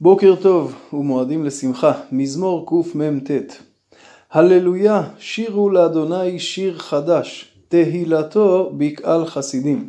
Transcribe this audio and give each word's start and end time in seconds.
בוקר 0.00 0.34
טוב 0.42 0.74
ומועדים 0.92 1.44
לשמחה, 1.44 1.92
מזמור 2.12 2.66
קמ"ט. 2.92 3.30
הללויה, 4.32 5.02
שירו 5.18 5.70
לאדוני 5.70 6.38
שיר 6.38 6.78
חדש, 6.78 7.52
תהילתו 7.68 8.72
בקהל 8.76 9.26
חסידים. 9.26 9.88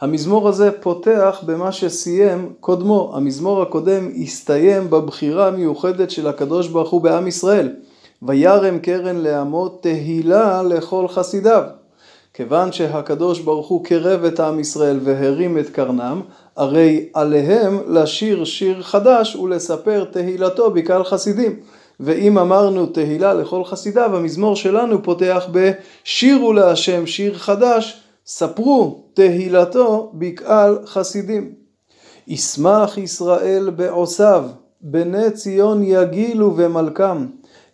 המזמור 0.00 0.48
הזה 0.48 0.70
פותח 0.80 1.44
במה 1.46 1.72
שסיים 1.72 2.52
קודמו, 2.60 3.12
המזמור 3.16 3.62
הקודם 3.62 4.08
הסתיים 4.22 4.90
בבחירה 4.90 5.48
המיוחדת 5.48 6.10
של 6.10 6.26
הקדוש 6.26 6.68
ברוך 6.68 6.90
הוא 6.90 7.00
בעם 7.00 7.26
ישראל. 7.26 7.72
וירם 8.22 8.78
קרן 8.78 9.16
לעמו 9.16 9.68
תהילה 9.68 10.62
לכל 10.62 11.08
חסידיו. 11.08 11.62
כיוון 12.34 12.72
שהקדוש 12.72 13.40
ברוך 13.40 13.68
הוא 13.68 13.84
קרב 13.84 14.24
את 14.24 14.40
עם 14.40 14.60
ישראל 14.60 14.98
והרים 15.02 15.58
את 15.58 15.70
קרנם, 15.70 16.20
הרי 16.56 17.08
עליהם 17.14 17.80
לשיר 17.88 18.44
שיר 18.44 18.82
חדש 18.82 19.36
ולספר 19.36 20.04
תהילתו 20.04 20.70
בקהל 20.70 21.04
חסידים. 21.04 21.60
ואם 22.00 22.38
אמרנו 22.38 22.86
תהילה 22.86 23.34
לכל 23.34 23.64
חסידיו, 23.64 24.16
המזמור 24.16 24.56
שלנו 24.56 25.02
פותח 25.02 25.46
בשירו 25.52 26.52
להשם 26.52 27.06
שיר 27.06 27.34
חדש, 27.34 28.02
ספרו 28.26 29.04
תהילתו 29.14 30.12
בקהל 30.14 30.78
חסידים. 30.86 31.52
ישמח 32.28 32.98
ישראל 32.98 33.70
בעושיו, 33.70 34.44
בני 34.80 35.30
ציון 35.30 35.82
יגילו 35.82 36.56
ומלכם, 36.56 37.26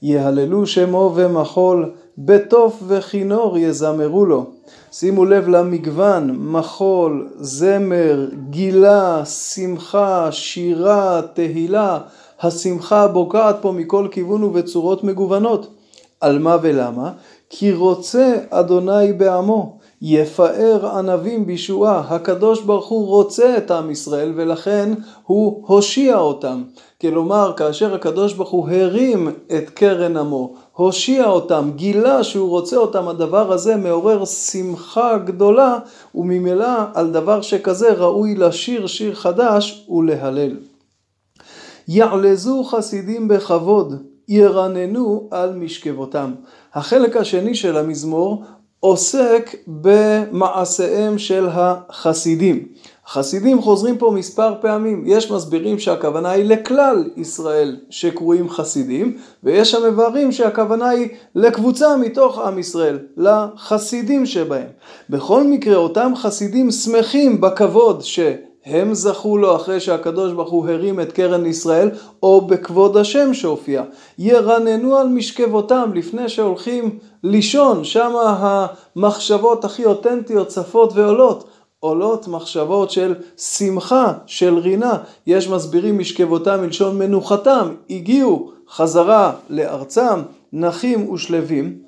יהללו 0.03 0.67
שמו 0.67 1.13
ומחול, 1.17 1.93
בתוף 2.19 2.83
וכינור 2.87 3.59
יזמרו 3.59 4.27
לו. 4.27 4.47
שימו 4.93 5.25
לב 5.25 5.49
למגוון, 5.49 6.31
מחול, 6.31 7.29
זמר, 7.41 8.29
גילה, 8.51 9.25
שמחה, 9.25 10.33
שירה, 10.33 11.21
תהילה. 11.35 11.99
השמחה 12.41 13.09
בוקעת 13.09 13.57
פה 13.61 13.73
מכל 13.73 14.09
כיוון 14.11 14.45
ובצורות 14.45 15.05
מגוונות. 15.05 15.75
על 16.21 16.39
מה 16.39 16.57
ולמה? 16.63 17.13
כי 17.51 17.73
רוצה 17.73 18.37
אדוני 18.51 19.13
בעמו, 19.13 19.78
יפאר 20.03 20.97
ענבים 20.99 21.47
בישועה. 21.47 22.03
הקדוש 22.09 22.63
ברוך 22.63 22.89
הוא 22.89 23.07
רוצה 23.07 23.57
את 23.57 23.71
עם 23.71 23.91
ישראל 23.91 24.33
ולכן 24.37 24.93
הוא 25.23 25.63
הושיע 25.67 26.19
אותם. 26.19 26.63
כלומר, 27.01 27.53
כאשר 27.57 27.95
הקדוש 27.95 28.33
ברוך 28.33 28.51
הוא 28.51 28.69
הרים 28.71 29.29
את 29.29 29.71
קרן 29.71 30.17
עמו, 30.17 30.55
הושיע 30.73 31.27
אותם, 31.27 31.71
גילה 31.75 32.25
שהוא 32.25 32.51
רוצה 32.51 32.77
אותם, 32.77 33.09
הדבר 33.09 33.53
הזה 33.53 33.77
מעורר 33.77 34.25
שמחה 34.25 35.19
גדולה, 35.19 35.79
וממילא 36.15 36.69
על 36.95 37.11
דבר 37.11 37.41
שכזה 37.41 37.93
ראוי 37.93 38.35
לשיר 38.35 38.87
שיר 38.87 39.15
חדש 39.15 39.87
ולהלל. 39.91 40.57
יעלזו 41.89 42.65
חסידים 42.65 43.29
בכבוד, 43.29 43.95
ירננו 44.29 45.29
על 45.31 45.55
משכבותם. 45.55 46.33
החלק 46.75 47.17
השני 47.17 47.55
של 47.55 47.77
המזמור 47.77 48.45
עוסק 48.81 49.55
במעשיהם 49.67 51.19
של 51.19 51.49
החסידים. 51.51 52.69
חסידים 53.09 53.63
חוזרים 53.63 53.99
פה 53.99 54.11
מספר 54.15 54.55
פעמים, 54.61 55.05
יש 55.07 55.31
מסבירים 55.31 55.79
שהכוונה 55.79 56.31
היא 56.31 56.45
לכלל 56.45 57.11
ישראל 57.17 57.77
שקרויים 57.91 58.51
חסידים, 58.51 59.17
ויש 59.45 59.75
המבארים 59.75 60.33
שהכוונה 60.33 60.89
היא 60.89 61.09
לקבוצה 61.35 61.97
מתוך 61.97 62.39
עם 62.39 62.59
ישראל, 62.59 62.99
לחסידים 63.17 64.27
שבהם. 64.27 64.69
בכל 65.11 65.45
מקרה 65.45 65.77
אותם 65.77 66.13
חסידים 66.17 66.71
שמחים 66.71 67.41
בכבוד 67.41 68.03
שהם 68.65 68.95
זכו 68.95 69.39
לו 69.39 69.57
אחרי 69.57 69.81
שהקדוש 69.81 70.33
ברוך 70.33 70.51
הוא 70.51 70.69
הרים 70.69 71.01
את 71.01 71.13
קרן 71.13 71.47
ישראל, 71.47 71.91
או 72.23 72.41
בכבוד 72.41 72.97
השם 72.97 73.35
שהופיע. 73.35 73.83
ירננו 74.19 74.97
על 74.97 75.09
משכבותם 75.09 75.91
לפני 75.95 76.29
שהולכים 76.29 76.99
לישון, 77.23 77.85
שם 77.85 78.13
המחשבות 78.97 79.65
הכי 79.65 79.85
אותנטיות 79.85 80.49
צפות 80.49 80.93
ועולות. 80.93 81.49
עולות 81.81 82.29
מחשבות 82.29 82.91
של 82.91 83.15
שמחה, 83.37 84.13
של 84.27 84.59
רינה. 84.59 84.99
יש 85.27 85.49
מסבירים 85.49 85.99
משכבותם 85.99 86.61
מלשון 86.61 86.99
מנוחתם, 86.99 87.75
הגיעו 87.91 88.53
חזרה 88.71 89.33
לארצם, 89.51 90.23
נחים 90.53 91.11
ושלווים, 91.11 91.79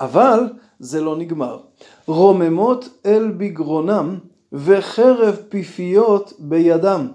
אבל 0.00 0.44
זה 0.78 1.00
לא 1.00 1.16
נגמר. 1.16 1.58
רוממות 2.06 2.88
אל 3.06 3.32
בגרונם 3.36 4.18
וחרב 4.52 5.36
פיפיות 5.48 6.32
בידם. 6.38 7.08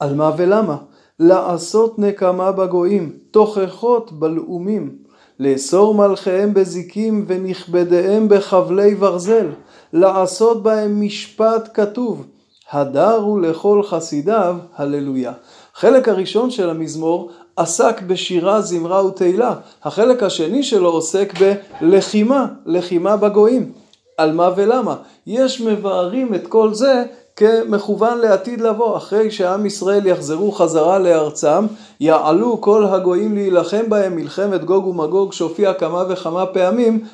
על 0.00 0.14
מה 0.14 0.32
ולמה? 0.36 0.76
לעשות 1.20 1.98
נקמה 1.98 2.52
בגויים, 2.52 3.12
תוכחות 3.30 4.12
בלאומים, 4.12 4.96
לאסור 5.40 5.94
מלכיהם 5.94 6.54
בזיקים 6.54 7.24
ונכבדיהם 7.28 8.28
בחבלי 8.28 8.94
ברזל. 8.94 9.46
לעשות 9.92 10.62
בהם 10.62 11.00
משפט 11.00 11.68
כתוב, 11.74 12.26
הדרו 12.72 13.38
לכל 13.38 13.82
חסידיו, 13.82 14.56
הללויה. 14.76 15.32
החלק 15.76 16.08
הראשון 16.08 16.50
של 16.50 16.70
המזמור 16.70 17.30
עסק 17.56 18.02
בשירה, 18.02 18.60
זמרה 18.60 19.06
ותהילה. 19.06 19.54
החלק 19.82 20.22
השני 20.22 20.62
שלו 20.62 20.88
עוסק 20.90 21.32
בלחימה, 21.80 22.46
לחימה 22.66 23.16
בגויים. 23.16 23.72
על 24.16 24.32
מה 24.32 24.50
ולמה? 24.56 24.96
יש 25.26 25.60
מבארים 25.60 26.34
את 26.34 26.46
כל 26.46 26.74
זה 26.74 27.04
כמכוון 27.36 28.18
לעתיד 28.18 28.60
לבוא, 28.60 28.96
אחרי 28.96 29.30
שעם 29.30 29.66
ישראל 29.66 30.06
יחזרו 30.06 30.52
חזרה 30.52 30.98
לארצם, 30.98 31.66
יעלו 32.00 32.60
כל 32.60 32.84
הגויים 32.84 33.34
להילחם 33.34 33.82
בהם 33.88 34.16
מלחמת 34.16 34.64
גוג 34.64 34.86
ומגוג 34.86 35.32
שהופיע 35.32 35.74
כמה 35.74 36.04
וכמה 36.08 36.46
פעמים 36.46 37.04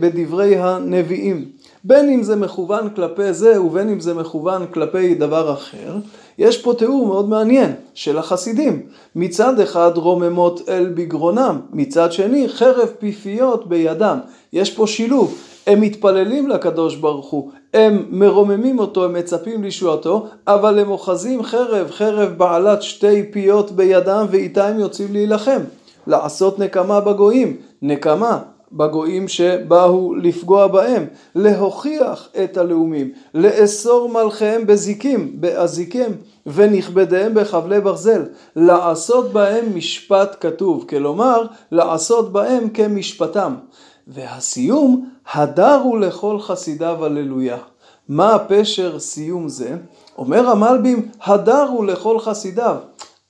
בדברי 0.00 0.56
הנביאים. 0.56 1.44
בין 1.84 2.08
אם 2.08 2.22
זה 2.22 2.36
מכוון 2.36 2.88
כלפי 2.96 3.32
זה 3.32 3.62
ובין 3.62 3.88
אם 3.88 4.00
זה 4.00 4.14
מכוון 4.14 4.66
כלפי 4.74 5.14
דבר 5.14 5.52
אחר, 5.52 5.96
יש 6.38 6.62
פה 6.62 6.74
תיאור 6.78 7.06
מאוד 7.06 7.28
מעניין 7.28 7.72
של 7.94 8.18
החסידים. 8.18 8.82
מצד 9.16 9.60
אחד 9.60 9.90
רוממות 9.94 10.68
אל 10.68 10.92
בגרונם, 10.94 11.60
מצד 11.72 12.12
שני 12.12 12.48
חרב 12.48 12.88
פיפיות 12.98 13.68
בידם. 13.68 14.18
יש 14.52 14.74
פה 14.74 14.86
שילוב. 14.86 15.34
הם 15.66 15.80
מתפללים 15.80 16.48
לקדוש 16.48 16.96
ברוך 16.96 17.30
הוא, 17.30 17.50
הם 17.74 18.06
מרוממים 18.10 18.78
אותו, 18.78 19.04
הם 19.04 19.12
מצפים 19.12 19.62
לישועתו, 19.62 20.26
אבל 20.46 20.78
הם 20.78 20.90
אוחזים 20.90 21.42
חרב, 21.42 21.90
חרב 21.90 22.34
בעלת 22.36 22.82
שתי 22.82 23.22
פיות 23.22 23.72
בידם 23.72 24.26
ואיתה 24.30 24.66
הם 24.68 24.78
יוצאים 24.78 25.12
להילחם. 25.12 25.60
לעשות 26.06 26.58
נקמה 26.58 27.00
בגויים, 27.00 27.56
נקמה 27.82 28.38
בגויים 28.72 29.28
שבאו 29.28 30.14
לפגוע 30.14 30.66
בהם, 30.66 31.06
להוכיח 31.34 32.28
את 32.44 32.56
הלאומים, 32.56 33.12
לאסור 33.34 34.08
מלכיהם 34.08 34.66
בזיקים, 34.66 35.40
באזיקים, 35.40 36.10
ונכבדיהם 36.46 37.34
בחבלי 37.34 37.80
ברזל, 37.80 38.22
לעשות 38.56 39.32
בהם 39.32 39.64
משפט 39.76 40.36
כתוב, 40.40 40.84
כלומר 40.88 41.46
לעשות 41.72 42.32
בהם 42.32 42.68
כמשפטם. 42.68 43.54
והסיום, 44.06 45.08
הדרו 45.32 45.96
לכל 45.96 46.38
חסידיו 46.40 47.04
הללויה. 47.04 47.58
מה 48.08 48.34
הפשר 48.34 48.98
סיום 48.98 49.48
זה? 49.48 49.76
אומר 50.18 50.48
המלבים, 50.48 51.08
הדרו 51.24 51.84
לכל 51.84 52.18
חסידיו. 52.18 52.76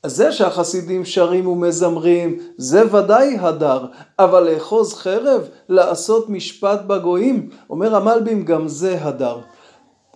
זה 0.06 0.32
שהחסידים 0.32 1.04
שרים 1.04 1.46
ומזמרים, 1.46 2.38
זה 2.56 2.96
ודאי 2.96 3.36
הדר, 3.40 3.86
אבל 4.18 4.50
לאחוז 4.50 4.94
חרב, 4.94 5.42
לעשות 5.68 6.28
משפט 6.28 6.80
בגויים, 6.86 7.48
אומר 7.70 7.96
המלבים, 7.96 8.44
גם 8.44 8.68
זה 8.68 8.98
הדר. 9.00 9.38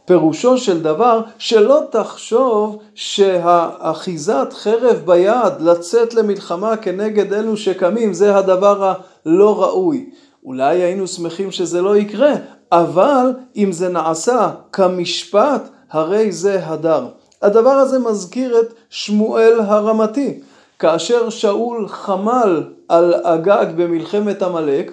פירושו 0.05 0.59
של 0.59 0.83
דבר 0.83 1.21
שלא 1.39 1.81
תחשוב 1.91 2.79
שהאחיזת 2.95 4.49
חרב 4.53 5.03
ביד, 5.05 5.61
לצאת 5.61 6.15
למלחמה 6.15 6.77
כנגד 6.77 7.33
אלו 7.33 7.57
שקמים, 7.57 8.13
זה 8.13 8.37
הדבר 8.37 8.93
הלא 9.27 9.63
ראוי. 9.63 10.11
אולי 10.49 10.83
היינו 10.83 11.07
שמחים 11.07 11.53
שזה 11.53 11.83
לא 11.83 11.97
יקרה, 11.97 12.33
אבל 12.73 13.33
אם 13.57 13.73
זה 13.73 13.89
נעשה 13.89 14.51
כמשפט, 14.73 15.69
הרי 15.91 16.33
זה 16.33 16.67
הדר. 16.67 17.07
הדבר 17.43 17.71
הזה 17.71 17.99
מזכיר 17.99 18.61
את 18.61 18.75
שמואל 18.91 19.61
הרמתי. 19.61 20.41
כאשר 20.79 21.31
שאול 21.31 21.89
חמל 21.89 22.63
על 22.89 23.15
הגג 23.25 23.67
במלחמת 23.77 24.43
עמלק, 24.43 24.93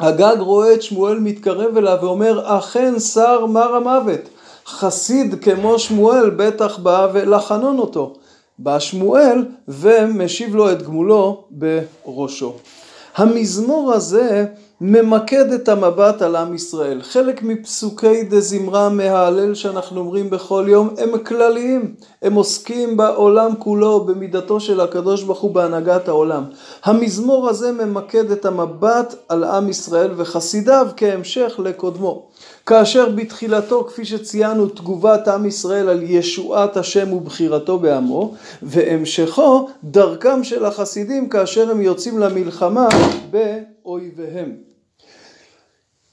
הגג 0.00 0.36
רואה 0.38 0.74
את 0.74 0.82
שמואל 0.82 1.18
מתקרב 1.18 1.76
אליו 1.76 1.98
ואומר, 2.02 2.58
אכן 2.58 2.98
שר 2.98 3.46
מר 3.46 3.74
המוות. 3.74 4.20
חסיד 4.66 5.42
כמו 5.42 5.78
שמואל 5.78 6.30
בטח 6.30 6.78
בא 6.78 7.08
לחנון 7.26 7.78
אותו. 7.78 8.14
בא 8.58 8.78
שמואל 8.78 9.44
ומשיב 9.68 10.54
לו 10.54 10.72
את 10.72 10.82
גמולו 10.82 11.44
בראשו. 11.50 12.54
המזמור 13.16 13.92
הזה 13.92 14.46
ממקד 14.80 15.52
את 15.52 15.68
המבט 15.68 16.22
על 16.22 16.36
עם 16.36 16.54
ישראל. 16.54 17.02
חלק 17.02 17.42
מפסוקי 17.42 18.22
דה 18.22 18.40
זמרה 18.40 18.88
מההלל 18.88 19.54
שאנחנו 19.54 20.00
אומרים 20.00 20.30
בכל 20.30 20.64
יום 20.68 20.94
הם 20.98 21.18
כלליים, 21.18 21.94
הם 22.22 22.34
עוסקים 22.34 22.96
בעולם 22.96 23.50
כולו, 23.58 24.04
במידתו 24.04 24.60
של 24.60 24.80
הקדוש 24.80 25.22
ברוך 25.22 25.40
הוא 25.40 25.54
בהנהגת 25.54 26.08
העולם. 26.08 26.44
המזמור 26.84 27.48
הזה 27.48 27.72
ממקד 27.72 28.30
את 28.30 28.44
המבט 28.44 29.14
על 29.28 29.44
עם 29.44 29.68
ישראל 29.68 30.10
וחסידיו 30.16 30.86
כהמשך 30.96 31.54
לקודמו. 31.58 32.28
כאשר 32.66 33.08
בתחילתו, 33.08 33.84
כפי 33.84 34.04
שציינו, 34.04 34.68
תגובת 34.68 35.28
עם 35.28 35.46
ישראל 35.46 35.88
על 35.88 36.02
ישועת 36.02 36.76
השם 36.76 37.12
ובחירתו 37.12 37.78
בעמו, 37.78 38.34
והמשכו, 38.62 39.68
דרכם 39.84 40.44
של 40.44 40.64
החסידים 40.64 41.28
כאשר 41.28 41.70
הם 41.70 41.80
יוצאים 41.80 42.18
למלחמה 42.18 42.88
באויביהם. 43.30 44.67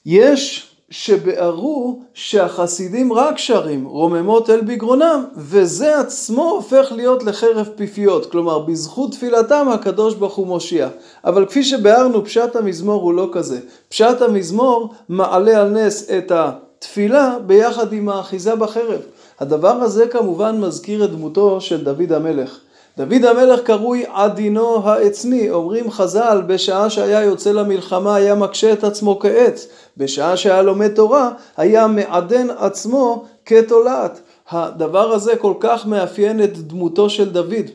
יש 0.06 0.70
שבערו 0.90 2.00
שהחסידים 2.14 3.12
רק 3.12 3.38
שרים 3.38 3.84
רוממות 3.84 4.50
אל 4.50 4.60
בגרונם 4.60 5.24
וזה 5.36 6.00
עצמו 6.00 6.50
הופך 6.50 6.92
להיות 6.96 7.24
לחרב 7.24 7.68
פיפיות. 7.76 8.30
כלומר 8.30 8.58
בזכות 8.58 9.12
תפילתם 9.12 9.68
הקדוש 9.72 10.14
ברוך 10.14 10.34
הוא 10.34 10.46
מושיע. 10.46 10.88
אבל 11.24 11.46
כפי 11.46 11.64
שבארנו 11.64 12.24
פשט 12.24 12.56
המזמור 12.56 13.02
הוא 13.02 13.14
לא 13.14 13.28
כזה. 13.32 13.60
פשט 13.88 14.22
המזמור 14.22 14.94
מעלה 15.08 15.60
על 15.60 15.68
נס 15.68 16.10
את 16.10 16.32
התפילה 16.34 17.36
ביחד 17.46 17.92
עם 17.92 18.08
האחיזה 18.08 18.56
בחרב. 18.56 19.00
הדבר 19.40 19.72
הזה 19.72 20.06
כמובן 20.06 20.60
מזכיר 20.60 21.04
את 21.04 21.10
דמותו 21.10 21.60
של 21.60 21.84
דוד 21.84 22.12
המלך 22.12 22.58
דוד 22.96 23.24
המלך 23.24 23.60
קרוי 23.60 24.04
עדינו 24.08 24.88
העצמי, 24.88 25.50
אומרים 25.50 25.90
חז"ל, 25.90 26.42
בשעה 26.46 26.90
שהיה 26.90 27.22
יוצא 27.22 27.52
למלחמה 27.52 28.14
היה 28.14 28.34
מקשה 28.34 28.72
את 28.72 28.84
עצמו 28.84 29.18
כעץ, 29.18 29.68
בשעה 29.96 30.36
שהיה 30.36 30.62
לומד 30.62 30.94
תורה 30.94 31.30
היה 31.56 31.86
מעדן 31.86 32.50
עצמו 32.50 33.24
כתולעת. 33.46 34.20
הדבר 34.50 35.12
הזה 35.12 35.36
כל 35.36 35.54
כך 35.60 35.86
מאפיין 35.86 36.44
את 36.44 36.58
דמותו 36.58 37.10
של 37.10 37.30
דוד. 37.30 37.66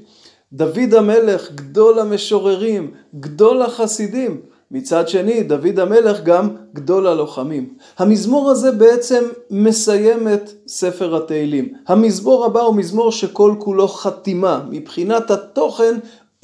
דוד 0.53 0.93
המלך, 0.97 1.51
גדול 1.51 1.99
המשוררים, 1.99 2.91
גדול 3.19 3.61
החסידים, 3.61 4.41
מצד 4.71 5.07
שני, 5.07 5.43
דוד 5.43 5.79
המלך 5.79 6.23
גם 6.23 6.49
גדול 6.73 7.07
הלוחמים. 7.07 7.69
המזמור 7.97 8.51
הזה 8.51 8.71
בעצם 8.71 9.23
מסיים 9.49 10.27
את 10.27 10.51
ספר 10.67 11.15
התהילים. 11.15 11.73
המזמור 11.87 12.45
הבא 12.45 12.59
הוא 12.61 12.75
מזמור 12.75 13.11
שכל 13.11 13.55
כולו 13.59 13.87
חתימה. 13.87 14.61
מבחינת 14.69 15.31
התוכן 15.31 15.95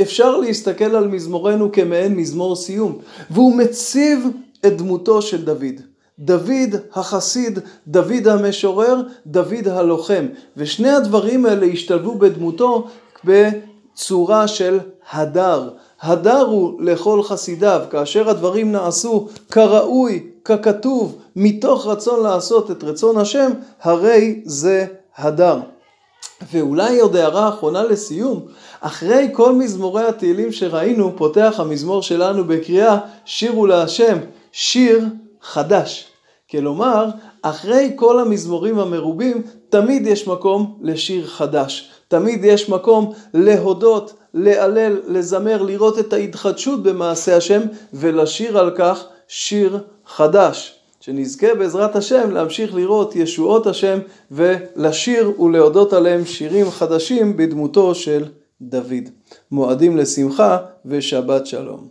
אפשר 0.02 0.38
להסתכל 0.38 0.96
על 0.96 1.08
מזמורנו 1.08 1.72
כמעין 1.72 2.16
מזמור 2.16 2.56
סיום. 2.56 2.98
והוא 3.30 3.56
מציב 3.56 4.28
את 4.66 4.78
דמותו 4.78 5.22
של 5.22 5.46
דוד. 5.46 5.82
דוד 6.20 6.76
החסיד, 6.94 7.60
דוד 7.88 8.28
המשורר, 8.28 9.02
דוד 9.26 9.68
הלוחם. 9.68 10.26
ושני 10.58 10.90
הדברים 10.90 11.46
האלה 11.46 11.66
השתלבו 11.66 12.16
בדמותו 12.16 12.88
בצורה 13.24 14.48
של 14.48 14.80
הדר. 15.12 15.70
הדר 16.02 16.42
הוא 16.42 16.82
לכל 16.82 17.24
חסידיו, 17.24 17.82
כאשר 17.92 18.30
הדברים 18.30 18.72
נעשו 18.72 19.28
כראוי, 19.52 20.24
ככתוב, 20.46 21.18
מתוך 21.36 21.88
רצון 21.88 22.24
לעשות 22.24 22.72
את 22.72 22.84
רצון 22.84 23.18
השם, 23.18 23.52
הרי 23.82 24.42
זה 24.46 24.86
הדר. 25.18 25.60
ואולי 26.52 27.00
עוד 27.00 27.16
הערה 27.16 27.50
אחרונה 27.50 27.84
לסיום, 27.84 28.46
אחרי 28.80 29.30
כל 29.34 29.56
מזמורי 29.56 30.04
התהילים 30.04 30.52
שראינו, 30.52 31.18
פותח 31.18 31.56
המזמור 31.58 32.02
שלנו 32.02 32.44
בקריאה 32.44 32.98
שירו 33.26 33.68
להשם, 33.68 34.18
שיר 34.52 35.06
חדש. 35.42 36.08
כלומר, 36.52 37.06
אחרי 37.42 37.92
כל 37.96 38.20
המזמורים 38.20 38.80
המרובים, 38.80 39.42
תמיד 39.70 40.08
יש 40.08 40.28
מקום 40.28 40.78
לשיר 40.82 41.28
חדש. 41.28 41.92
תמיד 42.08 42.44
יש 42.44 42.70
מקום 42.70 43.14
להודות, 43.34 44.14
להלל, 44.34 45.02
לזמר, 45.08 45.62
לראות 45.62 46.00
את 46.00 46.14
ההתחדשות 46.14 46.84
במעשה 46.84 47.38
השם 47.38 47.62
ולשיר 47.94 48.58
על 48.58 48.72
כך 48.76 49.06
שיר 49.28 49.80
חדש. 50.06 50.74
שנזכה 51.02 51.56
בעזרת 51.56 51.96
השם 51.96 52.32
להמשיך 52.32 52.76
לראות 52.76 53.16
ישועות 53.16 53.68
השם 53.68 54.00
ולשיר 54.32 55.42
ולהודות 55.42 55.94
עליהם 55.94 56.26
שירים 56.26 56.72
חדשים 56.72 57.38
בדמותו 57.38 57.96
של 57.96 58.26
דוד. 58.62 59.10
מועדים 59.52 59.98
לשמחה 59.98 60.58
ושבת 60.86 61.48
שלום. 61.48 61.86